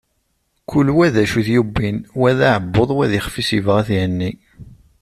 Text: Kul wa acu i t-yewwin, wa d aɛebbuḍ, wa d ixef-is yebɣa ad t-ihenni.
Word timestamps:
Kul 0.69 0.87
wa 0.97 1.07
acu 1.21 1.37
i 1.39 1.43
t-yewwin, 1.47 1.97
wa 2.19 2.29
d 2.37 2.39
aɛebbuḍ, 2.47 2.89
wa 2.95 3.05
d 3.09 3.13
ixef-is 3.19 3.49
yebɣa 3.55 3.77
ad 3.81 3.85
t-ihenni. 3.87 4.31